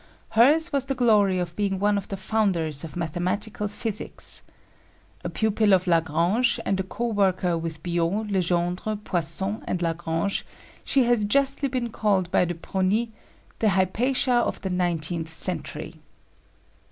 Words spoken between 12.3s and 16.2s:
by De Prony "the Hypatia of the nineteenth century."